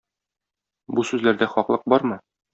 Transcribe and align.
Бу 0.97 1.05
сүзләрдә 1.11 1.49
хаклык 1.53 1.87
бармы? 1.95 2.21